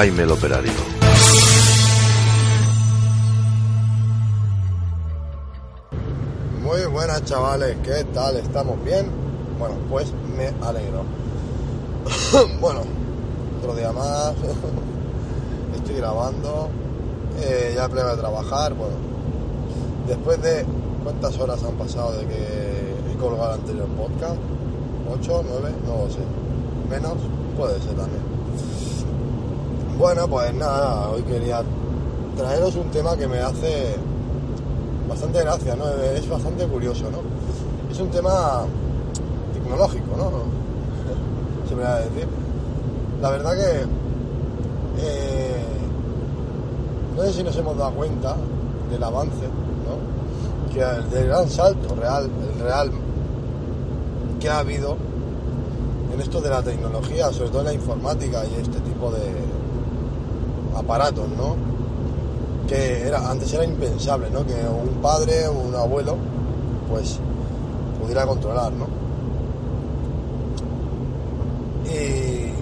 [0.00, 0.72] Jaime el Operario.
[6.62, 8.36] Muy buenas chavales, ¿qué tal?
[8.36, 9.10] ¿Estamos bien?
[9.58, 11.04] Bueno, pues me alegro.
[12.62, 12.80] bueno,
[13.58, 14.32] otro día más.
[15.76, 16.70] Estoy grabando.
[17.42, 18.72] eh, ya pleno de trabajar.
[18.72, 18.94] Bueno,
[20.08, 20.64] después de
[21.04, 24.40] cuántas horas han pasado de que he colgado el anterior podcast,
[25.12, 26.20] 8, 9, no lo sé.
[26.88, 27.18] Menos,
[27.54, 28.29] puede ser también.
[30.00, 31.62] Bueno, pues nada, hoy quería
[32.34, 33.96] traeros un tema que me hace
[35.06, 35.86] bastante gracia, ¿no?
[35.90, 37.18] Es bastante curioso, ¿no?
[37.92, 38.62] Es un tema
[39.52, 40.30] tecnológico, ¿no?
[41.68, 42.26] Se me va a decir.
[43.20, 43.80] La verdad que
[45.02, 45.64] eh,
[47.18, 48.36] no sé si nos hemos dado cuenta
[48.90, 49.42] del avance,
[49.84, 50.72] ¿no?
[50.72, 52.90] Que el- del gran salto real, el real
[54.40, 54.96] que ha habido
[56.14, 59.20] en esto de la tecnología, sobre todo en la informática y este tipo de
[60.76, 61.56] aparatos, ¿no?
[62.68, 64.46] que era, antes era impensable, ¿no?
[64.46, 66.14] Que un padre o un abuelo,
[66.88, 67.18] pues,
[68.00, 68.86] pudiera controlar, ¿no?
[71.90, 72.52] Y,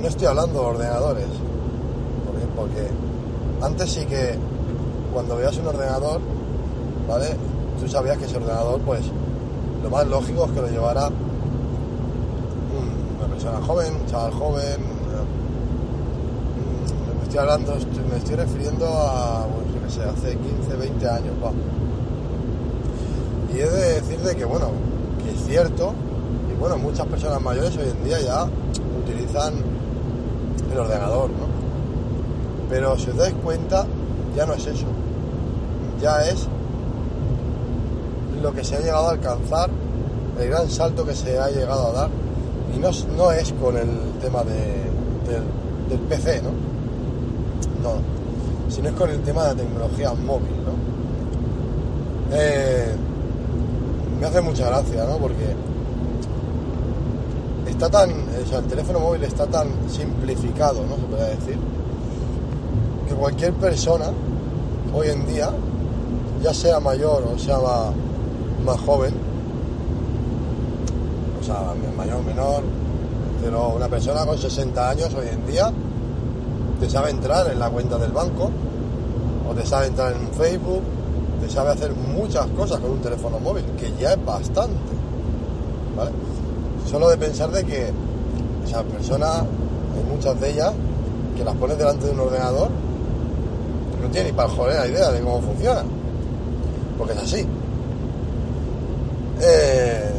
[0.00, 1.26] no estoy hablando de ordenadores,
[2.24, 2.88] porque, porque
[3.60, 4.38] antes sí que
[5.12, 6.20] cuando veías un ordenador,
[7.08, 7.36] ¿vale?
[7.80, 9.02] Tú sabías que ese ordenador, pues,
[9.82, 11.14] lo más lógico es que lo llevara un-
[13.18, 14.80] una persona joven, un chaval joven,
[17.30, 17.74] estoy hablando,
[18.10, 19.46] me estoy refiriendo a,
[19.86, 21.52] qué sé, hace 15, 20 años, va.
[23.54, 24.70] Y he de decir de que, bueno,
[25.22, 25.92] que es cierto,
[26.52, 28.46] y bueno, muchas personas mayores hoy en día ya
[29.04, 29.54] utilizan
[30.72, 31.46] el ordenador, ¿no?
[32.68, 33.86] Pero si os dais cuenta,
[34.36, 34.86] ya no es eso.
[36.02, 36.48] Ya es
[38.42, 39.70] lo que se ha llegado a alcanzar,
[40.40, 42.08] el gran salto que se ha llegado a dar.
[42.74, 43.88] Y no, no es con el
[44.20, 44.90] tema de-
[45.30, 45.42] del,
[45.88, 46.69] del PC, ¿no?
[47.82, 52.36] No, sino es con el tema de la tecnología móvil, ¿no?
[52.36, 52.94] Eh,
[54.20, 55.16] me hace mucha gracia, ¿no?
[55.18, 55.54] Porque
[57.66, 60.96] está tan, o sea, el teléfono móvil está tan simplificado, ¿no?
[60.96, 61.58] Se podría decir,
[63.08, 64.06] que cualquier persona
[64.94, 65.50] hoy en día,
[66.42, 67.58] ya sea mayor o sea
[68.64, 69.14] más joven,
[71.40, 72.62] o sea, mayor o menor,
[73.42, 75.72] pero una persona con 60 años hoy en día
[76.80, 78.50] te sabe entrar en la cuenta del banco
[79.48, 80.82] o te sabe entrar en Facebook,
[81.42, 84.74] te sabe hacer muchas cosas con un teléfono móvil, que ya es bastante.
[85.96, 86.10] ¿vale?
[86.90, 87.90] Solo de pensar de que
[88.66, 90.72] esas personas, hay muchas de ellas,
[91.36, 92.70] que las pones delante de un ordenador,
[94.00, 95.84] no tienen ni para joder la idea de cómo funciona.
[96.96, 97.46] Porque es así.
[99.42, 100.10] Eh,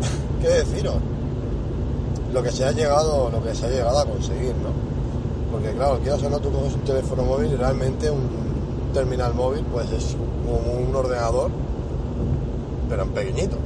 [0.42, 0.96] ¿Qué deciros?
[2.32, 4.70] Lo que se ha llegado, lo que se ha llegado a conseguir, ¿no?
[5.52, 9.64] Porque claro, quieras o no, tú coges un teléfono móvil y realmente un terminal móvil,
[9.70, 10.16] pues es
[10.46, 11.50] como un ordenador,
[12.88, 13.56] pero en pequeñito.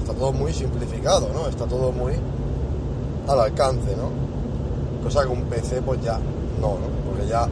[0.00, 1.48] Está todo muy simplificado, ¿no?
[1.48, 2.14] Está todo muy
[3.28, 4.10] al alcance, ¿no?
[5.02, 6.18] Cosa que un PC, pues ya
[6.60, 6.86] no, ¿no?
[7.08, 7.46] Porque ya,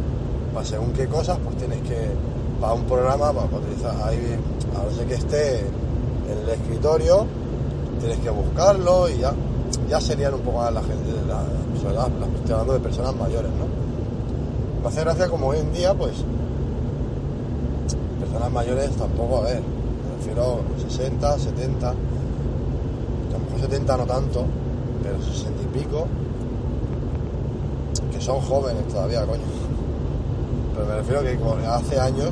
[0.53, 1.99] para según qué cosas, pues tienes que,
[2.61, 4.39] para un programa, para utilizar ahí,
[4.75, 7.27] a no ser que esté en el escritorio,
[8.01, 9.35] tienes que buscarlo y ya,
[9.89, 11.43] ya serían un poco más la gente, la,
[11.93, 13.67] la, la- estoy hablando de personas mayores, ¿no?
[14.83, 16.13] Me hace gracia como hoy en día, pues,
[18.21, 24.07] personas mayores tampoco, a ver, me refiero a 60, 70, a lo mejor 70 no
[24.07, 24.45] tanto,
[25.03, 26.07] pero 60 y pico,
[28.13, 29.43] que son jóvenes todavía, coño.
[30.75, 32.31] Pero me refiero que hace años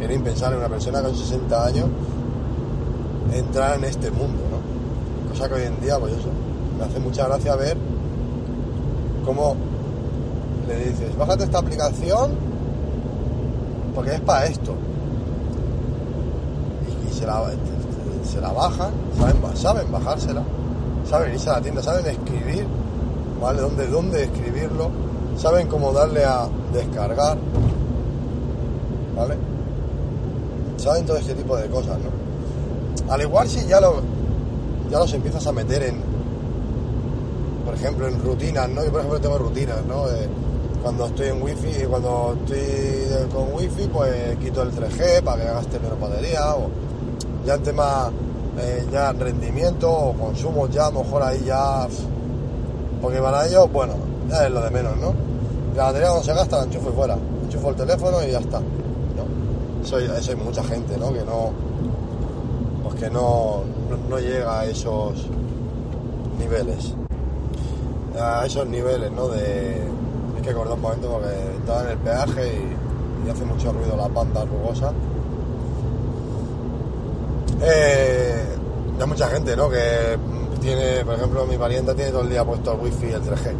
[0.00, 1.86] era impensable una persona con 60 años
[3.32, 5.30] entrar en este mundo, ¿no?
[5.30, 6.28] Cosa que hoy en día, pues eso,
[6.78, 7.76] me hace mucha gracia ver
[9.24, 9.56] cómo
[10.68, 12.32] le dices, bájate esta aplicación
[13.94, 14.74] porque es para esto.
[16.86, 17.42] Y, y se, la,
[18.24, 20.42] se la bajan, saben, saben bajársela,
[21.08, 22.66] saben irse a la tienda, saben escribir,
[23.40, 23.60] ¿vale?
[23.60, 24.90] ¿Dónde, dónde escribirlo?
[25.38, 27.36] saben cómo darle a descargar,
[29.14, 29.34] ¿vale?
[30.76, 33.12] Saben todo este tipo de cosas, ¿no?
[33.12, 34.00] Al igual si ya lo
[34.90, 36.00] ya los empiezas a meter en
[37.66, 38.84] por ejemplo en rutinas, ¿no?
[38.84, 40.04] Yo por ejemplo tengo rutinas, ¿no?
[40.82, 45.80] Cuando estoy en wifi cuando estoy con wifi pues quito el 3G para que gaste
[45.80, 46.40] menos batería
[47.44, 48.12] ya en tema
[48.56, 51.88] eh, ya rendimiento o consumo ya a lo mejor ahí ya
[53.02, 53.94] porque para ellos bueno
[54.30, 55.12] ya es lo de menos no
[55.74, 58.60] la batería cuando se gasta la enchufo y fuera enchufo el teléfono y ya está
[58.60, 59.84] ¿no?
[59.84, 61.12] eso, hay mucha gente ¿no?
[61.12, 61.50] que no
[62.84, 63.62] pues que no,
[64.08, 65.26] no llega a esos
[66.38, 66.92] niveles
[68.20, 69.28] a esos niveles ¿no?
[69.28, 69.76] de
[70.36, 72.76] es que acordé un momento porque estaba en el peaje
[73.24, 74.92] y, hace mucho ruido la banda rugosa
[77.60, 78.44] eh,
[79.00, 79.68] hay mucha gente, ¿no?
[79.68, 80.16] Que
[80.60, 83.52] tiene, por ejemplo, mi parienta tiene todo el día puesto el wifi y el 3G.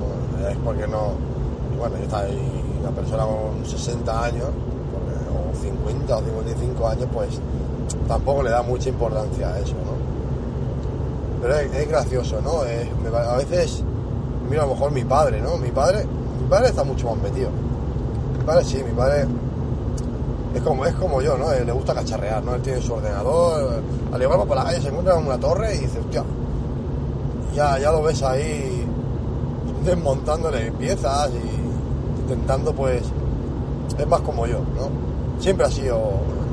[0.00, 1.12] Bueno, es porque no.
[1.78, 7.40] Bueno, está ahí una persona con 60 años, o 50 o 55 años, pues
[8.06, 10.13] tampoco le da mucha importancia a eso, ¿no?
[11.44, 12.64] Pero es, es gracioso, ¿no?
[12.64, 13.84] Es, me, a veces,
[14.48, 15.58] mira, a lo mejor mi padre, ¿no?
[15.58, 16.06] Mi padre,
[16.40, 17.50] mi padre está mucho más metido.
[18.38, 19.26] Mi padre sí, mi padre
[20.54, 21.52] es como, es como yo, ¿no?
[21.52, 22.54] Le gusta cacharrear, ¿no?
[22.54, 25.78] Él tiene su ordenador, al igual por la calle se encuentra en una torre y
[25.80, 26.24] dice, hostia,
[27.54, 28.86] ya, ya lo ves ahí
[29.84, 33.02] desmontándole piezas y intentando, pues,
[33.98, 34.88] es más como yo, ¿no?
[35.42, 36.00] Siempre ha sido,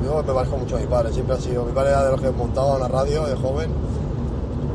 [0.04, 2.20] yo me parezco mucho a mi padre, siempre ha sido, mi padre era de los
[2.20, 3.70] que montaba una radio de joven,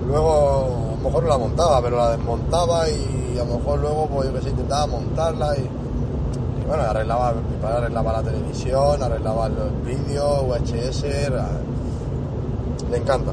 [0.08, 4.08] luego a lo mejor no la montaba, pero la desmontaba y a lo mejor luego,
[4.08, 5.70] pues yo que sé, intentaba montarla y
[6.68, 11.04] bueno, arreglaba, mi padre arreglaba la televisión, arreglaba los vídeos, VHS,
[12.92, 13.32] le encanta.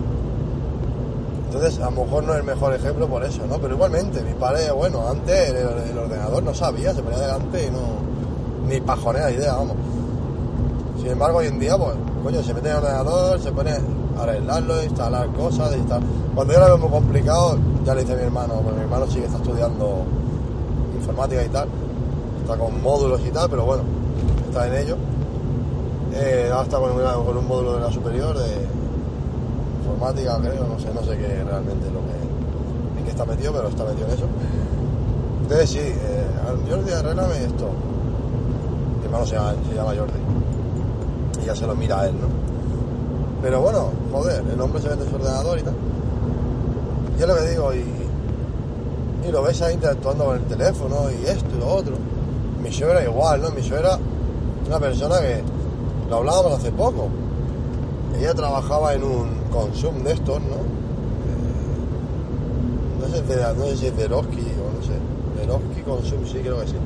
[1.47, 3.59] Entonces, a lo mejor no es el mejor ejemplo por eso, ¿no?
[3.59, 8.69] Pero igualmente, mi padre, bueno, antes el, ordenador no sabía, se ponía delante y no.
[8.69, 9.77] ni pajonea idea, vamos.
[10.99, 13.73] Sin embargo, hoy en día, pues, coño, se mete en el ordenador, se pone
[14.19, 16.07] arreglarlo, instalar cosas, instalar...
[16.35, 19.07] Cuando yo lo veo muy complicado, ya le dice a mi hermano, porque mi hermano
[19.07, 20.05] sí que está estudiando
[20.99, 21.69] informática y tal
[22.45, 23.83] está con módulos y tal, pero bueno,
[24.49, 24.97] está en ello.
[26.13, 26.93] Eh, ahora está con,
[27.25, 28.69] con, un módulo de la superior de
[29.81, 33.69] informática, creo, no sé, no sé qué realmente lo que, en qué está metido, pero
[33.69, 34.27] está metido en eso.
[35.43, 36.27] Entonces sí, eh,
[36.69, 37.69] Jordi, arreglame esto.
[38.99, 41.43] Mi hermano se llama, se llama Jordi.
[41.43, 42.54] Y ya se lo mira a él, ¿no?
[43.45, 45.75] Pero bueno, joder, el hombre se vende su ordenador y tal.
[47.21, 47.85] Yo lo que digo, y,
[49.29, 51.95] y lo ves ahí interactuando con el teléfono y esto y lo otro
[52.65, 53.51] mi suegra igual, ¿no?
[53.51, 53.99] Mi suegra,
[54.67, 55.43] una persona que
[56.09, 57.09] lo hablábamos hace poco.
[58.19, 60.57] Ella trabajaba en un consum de estos, ¿no?
[61.27, 61.77] Eh,
[63.01, 63.23] no, sé,
[63.59, 64.95] no sé si es de Eroski o no sé.
[65.37, 66.77] De Eroski Consum, sí, creo que sí.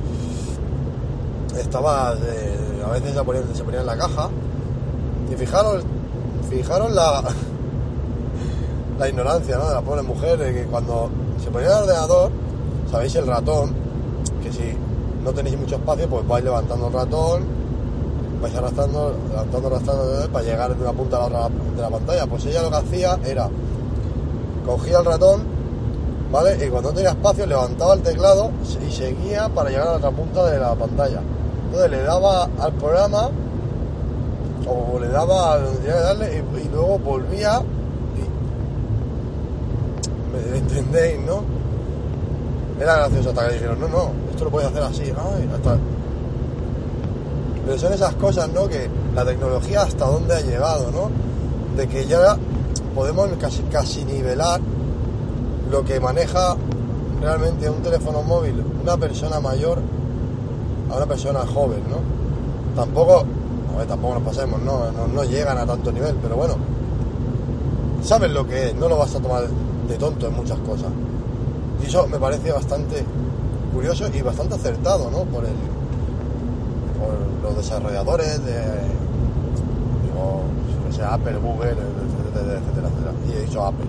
[1.57, 4.29] Estaba, de, a veces se ponía, se ponía en la caja.
[5.31, 5.85] Y fijaros,
[6.49, 7.23] fijaros la,
[8.97, 9.67] la ignorancia, ¿no?
[9.67, 11.09] De la pobre mujer, de que cuando
[11.43, 12.31] se ponía el ordenador,
[12.91, 13.73] sabéis el ratón,
[14.43, 14.75] que si
[15.23, 17.43] no tenéis mucho espacio, pues vais levantando el ratón,
[18.41, 22.25] vais arrastrando, levantando, arrastrando para llegar de una punta a la otra de la pantalla.
[22.25, 23.49] Pues ella lo que hacía era
[24.65, 25.43] cogía el ratón,
[26.31, 26.65] ¿vale?
[26.65, 28.51] Y cuando no tenía espacio levantaba el teclado
[28.87, 31.21] y seguía para llegar a la otra punta de la pantalla.
[31.65, 33.29] Entonces le daba al programa
[34.69, 37.61] o le daba a donde tenía que darle y, luego volvía
[38.15, 38.21] y,
[40.51, 41.43] ¿me entendéis, no?
[42.79, 45.77] Era gracioso hasta que dijeron, no, no, esto lo puedes hacer así, ay, hasta...
[47.65, 48.67] Pero son esas cosas, ¿no?
[48.67, 51.09] Que la tecnología hasta dónde ha llegado, ¿no?
[51.75, 52.37] De que ya
[52.95, 54.61] podemos casi, casi nivelar
[55.69, 56.55] lo que maneja
[57.21, 59.79] realmente un teléfono móvil una persona mayor
[60.89, 61.97] a una persona joven, ¿no?
[62.75, 63.25] Tampoco,
[63.79, 64.91] ver, tampoco nos pasemos, ¿no?
[65.13, 66.55] No, llegan a tanto nivel, pero bueno,
[68.03, 69.43] sabes lo que es, no lo vas a tomar
[69.87, 70.91] de tonto en muchas cosas.
[71.81, 73.03] Y eso me parece bastante
[73.73, 75.19] curioso y bastante acertado, ¿no?
[75.23, 75.51] Por, el,
[76.99, 78.59] por los desarrolladores de,
[80.03, 80.43] digo,
[81.09, 82.89] Apple, Google, etcétera, etcétera.
[83.27, 83.85] Y he dicho Apple.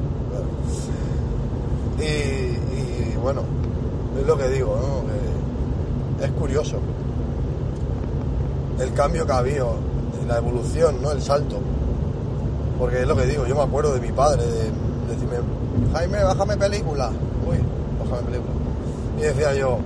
[1.99, 3.42] Y, y, bueno,
[4.18, 4.76] es lo que digo,
[6.23, 6.76] es curioso
[8.80, 9.75] el cambio que ha habido,
[10.26, 11.10] la evolución, ¿no?
[11.10, 11.58] El salto.
[12.78, 14.70] Porque es lo que digo, yo me acuerdo de mi padre, de, de
[15.08, 15.37] decirme,
[15.92, 17.10] Jaime, bájame película.
[17.49, 17.58] Uy,
[18.02, 18.52] bájame película.
[19.18, 19.78] Y decía yo,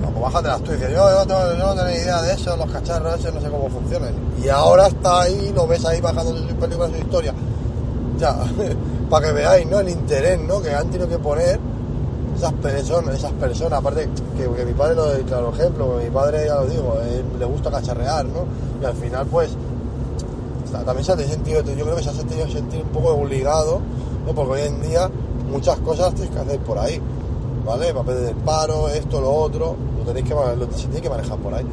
[0.00, 0.72] no, pues bájatelas tú.
[0.72, 3.32] Y decía, yo, yo, no, yo no tengo ni idea de eso, los cacharros, eso,
[3.32, 4.14] no sé cómo funcionan.
[4.42, 7.34] Y ahora está ahí, lo ves ahí bajando sus películas, su historia.
[8.18, 8.36] Ya,
[9.10, 9.80] para que veáis, ¿no?
[9.80, 10.62] El interés, ¿no?
[10.62, 11.60] Que han tenido que poner
[12.36, 16.10] esas personas, esas personas, aparte que, que mi padre no es claro ejemplo, que mi
[16.10, 18.44] padre, ya lo digo, eh, le gusta cacharrear, ¿no?
[18.80, 19.56] Y al final, pues,
[20.84, 23.80] también se ha sentido, yo creo que se ha sentido sentir un poco obligado,
[24.26, 24.34] ¿no?
[24.34, 25.10] Porque hoy en día
[25.50, 27.00] muchas cosas tienes que hacer por ahí,
[27.64, 27.94] ¿vale?
[27.94, 31.54] Papel del paro, esto, lo otro, lo tenéis que, lo, se tiene que manejar por
[31.54, 31.64] ahí.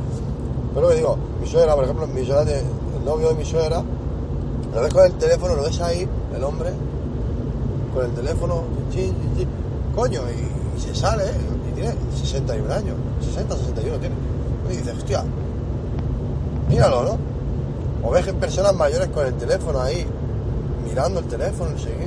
[0.74, 3.84] Pero lo que digo, mi suegra, por ejemplo, mi suegra, el novio de mi suegra,
[4.74, 6.70] lo ves con el teléfono, lo ves ahí, el hombre,
[7.93, 9.62] con el teléfono, chin, chin, chin,
[9.95, 11.23] coño, y, se sale,
[11.69, 14.15] y tiene 61 años, 60, 61 tiene.
[14.69, 15.23] Y dices, hostia,
[16.69, 17.17] míralo, ¿no?
[18.07, 20.05] O ves personas mayores con el teléfono ahí,
[20.88, 22.05] mirando el teléfono, no sé qué.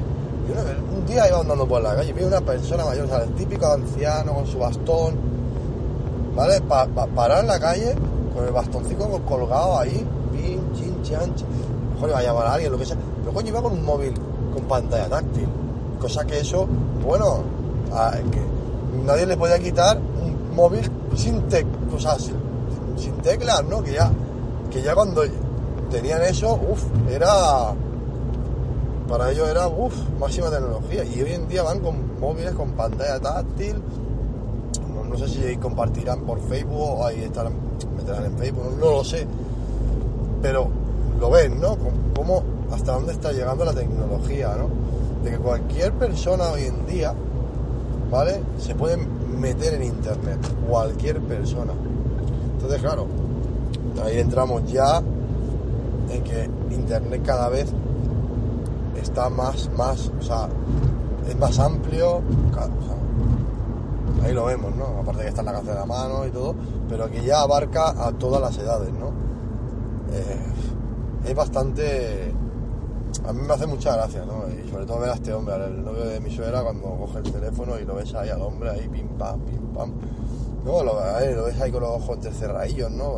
[0.48, 3.22] Y uno- un día iba andando por la calle vi una persona mayor, o sea,
[3.22, 5.14] el típico anciano con su bastón,
[6.34, 6.60] ¿vale?
[6.62, 7.94] Pa, pa- parar en la calle
[8.34, 11.46] con el bastoncito colgado ahí, pin, chin, chan, chin.
[11.94, 12.96] Mejor iba a llamar a alguien, lo que sea.
[13.22, 14.12] Pero coño, iba con un móvil
[14.52, 15.48] con pantalla táctil.
[16.00, 16.66] Cosa que eso,
[17.04, 17.38] bueno,
[18.30, 18.40] que
[19.04, 23.82] nadie le podía quitar un móvil sin, tec, o sea, sin, teclas, ¿no?
[23.82, 24.10] Que ya,
[24.70, 25.22] que ya cuando
[25.90, 27.74] tenían eso, uff, era...
[29.08, 31.04] Para ellos era, uff, máxima tecnología.
[31.04, 33.76] Y hoy en día van con móviles con pantalla táctil,
[35.08, 37.52] no, sé si compartirán por Facebook o ahí estarán,
[37.96, 39.26] meterán en Facebook, no, no lo sé.
[40.42, 40.68] Pero
[41.20, 41.76] lo ven, ¿no?
[42.14, 44.68] Cómo, hasta dónde está llegando la tecnología, ¿no?
[45.22, 47.14] De que cualquier persona hoy en día,
[48.10, 48.40] ¿vale?
[48.58, 50.38] Se puede meter en internet.
[50.68, 51.72] Cualquier persona.
[52.54, 53.06] Entonces, claro,
[54.04, 54.98] ahí entramos ya
[56.10, 57.72] en que internet cada vez
[59.00, 60.48] está más, más, o sea,
[61.28, 62.22] es más amplio,
[62.54, 64.84] ca- o sea, ahí lo vemos, ¿no?
[65.00, 66.54] Aparte que está en la casa de la mano y todo,
[66.88, 69.08] pero que ya abarca a todas las edades, ¿no?
[70.12, 72.25] Eh, es bastante...
[73.24, 74.44] A mí me hace mucha gracia, ¿no?
[74.48, 77.32] Y sobre todo ver a este hombre, al novio de mi suegra, cuando coge el
[77.32, 79.92] teléfono y lo ves ahí al hombre, ahí pim pam, pim pam.
[80.64, 83.14] No, lo, ves ahí con los ojos entrecerradillos, ¿no?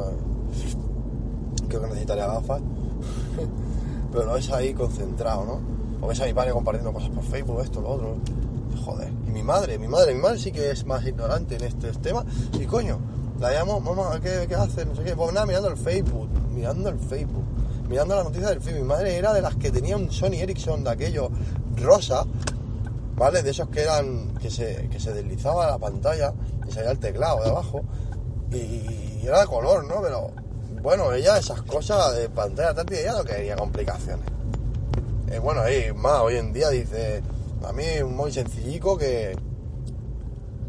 [1.69, 2.61] Creo que necesitaría gafas.
[4.13, 5.61] Pero lo ves ahí concentrado, ¿no?
[6.01, 8.17] O ves a mi padre compartiendo cosas por Facebook, esto, lo otro.
[8.85, 9.13] Joder.
[9.27, 12.25] Y mi madre, mi madre, mi madre sí que es más ignorante en este tema.
[12.53, 12.99] Y coño,
[13.41, 14.87] la llamo, mamá, ¿qué, qué haces?
[14.87, 15.17] No sé qué.
[15.17, 17.45] Pues nada, mirando el Facebook, mirando el Facebook,
[17.89, 18.83] mirando las noticias del Facebook.
[18.83, 21.31] Mi madre era de las que tenía un Sony Ericsson de aquello
[21.77, 22.25] rosa,
[23.17, 23.43] ¿vale?
[23.43, 26.33] De esos que eran, que se, que se deslizaba la pantalla
[26.67, 27.83] y salía el teclado de abajo.
[28.53, 30.01] Y era de color, ¿no?
[30.03, 30.31] Pero
[30.83, 34.27] bueno, ella esas cosas de pantalla táctil, ella no quería complicaciones.
[35.31, 37.23] Eh, bueno, ahí más, hoy en día dice,
[37.67, 39.37] a mí un móvil sencillico que,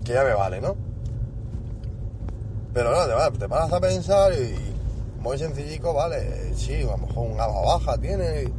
[0.04, 0.76] que ya me vale, ¿no?
[2.74, 4.69] Pero no, te, te paras a pensar y,
[5.20, 8.52] y móvil sencillico, vale, sí, a lo mejor un gama baja tiene,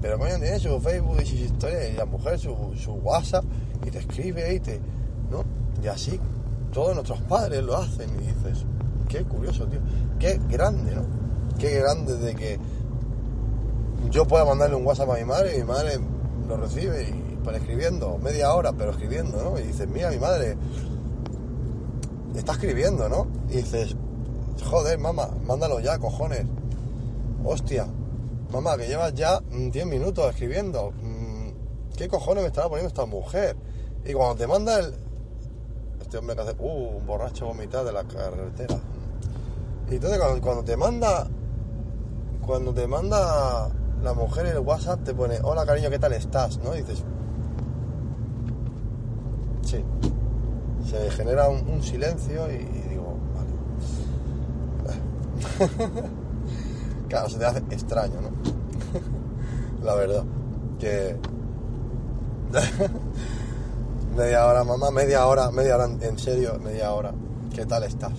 [0.00, 3.44] pero coño tiene su Facebook y sus historias y la mujer su, su WhatsApp
[3.86, 4.80] y te escribe y te,
[5.30, 5.44] ¿no?
[5.82, 6.18] Y así
[6.72, 8.64] todos nuestros padres lo hacen y dices,
[9.08, 9.80] qué curioso, tío,
[10.18, 11.02] qué grande, ¿no?
[11.58, 12.58] Qué grande de que
[14.10, 15.98] yo pueda mandarle un WhatsApp a mi madre y mi madre
[16.48, 19.58] lo recibe y para escribiendo, media hora, pero escribiendo, ¿no?
[19.58, 20.56] Y dices, mira, mi madre
[22.34, 23.26] está escribiendo, ¿no?
[23.50, 23.96] Y dices,
[24.60, 26.46] joder, mamá, mándalo ya, cojones.
[27.44, 27.86] Hostia,
[28.50, 30.92] mamá, que llevas ya mm, 10 minutos escribiendo.
[31.02, 33.56] Mm, ¿Qué cojones me estará poniendo esta mujer?
[34.04, 34.94] Y cuando te manda el...
[36.00, 36.54] Este hombre que hace...
[36.58, 38.78] Uh, un borracho vomitar de la carretera.
[39.90, 41.28] Y entonces cuando, te manda...
[42.44, 43.68] Cuando te manda
[44.02, 46.58] la mujer el WhatsApp te pone, hola cariño, ¿qué tal estás?
[46.58, 46.74] ¿No?
[46.74, 47.04] Y dices...
[49.62, 49.84] Sí.
[50.88, 52.81] Se genera un, silencio y.
[57.08, 58.30] claro, se te hace extraño, ¿no?
[59.84, 60.24] la verdad.
[60.78, 61.16] Que...
[64.16, 67.12] media hora, mamá, media hora, media hora, en serio, media hora.
[67.54, 68.12] ¿Qué tal estás?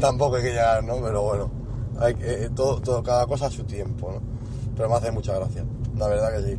[0.00, 0.96] Tampoco hay que llegar, ¿no?
[1.00, 1.50] Pero bueno,
[2.02, 4.20] eh, todo, todo, cada cosa a su tiempo, ¿no?
[4.76, 5.64] Pero me hace mucha gracia,
[5.96, 6.58] la verdad que sí.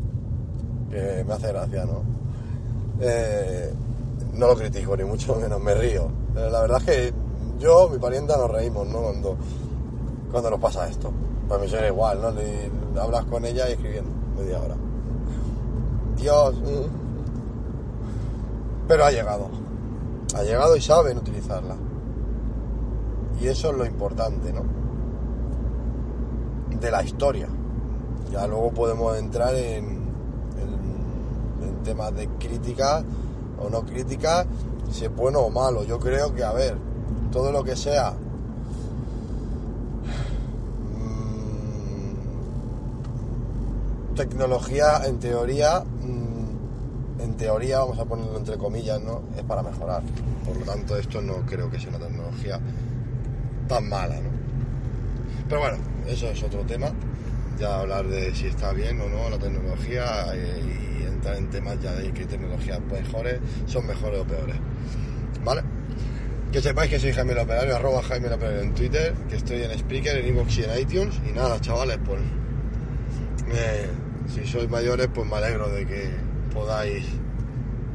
[0.89, 2.01] Que me hace gracia, ¿no?
[3.00, 3.74] Eh,
[4.34, 6.07] no lo critico, ni mucho menos, me río.
[6.36, 7.13] Eh, la verdad es que
[7.59, 9.01] yo, mi parienta, nos reímos, ¿no?
[9.01, 9.35] Cuando,
[10.31, 11.12] cuando nos pasa esto.
[11.47, 12.31] Para mí será igual, ¿no?
[12.31, 14.75] Le- hablas con ella y escribiendo media hora.
[16.17, 16.55] Dios.
[18.88, 19.50] Pero ha llegado.
[20.35, 21.75] Ha llegado y saben utilizarla.
[23.41, 24.62] Y eso es lo importante, ¿no?
[26.79, 27.47] De la historia.
[28.31, 33.03] Ya luego podemos entrar en, en, en temas de críticas
[33.63, 34.45] o no críticas,
[34.91, 35.83] si es bueno o malo.
[35.83, 36.77] Yo creo que, a ver,
[37.35, 38.13] todo lo que sea
[40.93, 42.15] mm,
[44.15, 49.23] tecnología, en teoría, mm, en teoría, vamos a ponerlo entre comillas, ¿no?
[49.35, 50.01] Es para mejorar.
[50.45, 52.57] Por lo tanto, esto no creo que sea una tecnología
[53.67, 54.29] tan mala, ¿no?
[55.49, 55.77] Pero bueno,
[56.07, 56.87] eso es otro tema.
[57.59, 61.81] Ya hablar de si está bien o no la tecnología eh, y entrar en temas
[61.81, 64.55] ya de qué tecnologías mejores son mejores o peores.
[66.55, 69.63] Que sepáis que soy Jaime el Operario, arroba Jaime el Operario en Twitter, que estoy
[69.63, 71.19] en Spreaker, en Evox y en iTunes.
[71.27, 72.21] Y nada, chavales, pues
[73.51, 73.89] eh,
[74.33, 76.12] si sois mayores, pues me alegro de que
[76.53, 77.03] podáis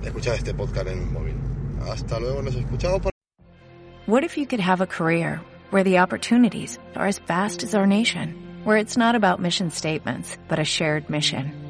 [0.05, 1.35] escuchar este podcast en un móvil.
[1.91, 3.01] Hasta luego, nos escuchamos.
[3.01, 3.13] Por...
[4.07, 5.41] What if you could have a career
[5.71, 10.37] where the opportunities are as vast as our nation, where it's not about mission statements,
[10.51, 11.70] but a shared mission?